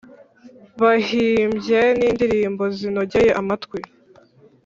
[0.81, 3.79] Bahimbye n’indirimbo zinogeye amatwi,